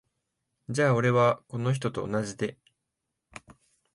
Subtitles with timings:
[0.67, 2.57] じゃ俺は、この人と同じで。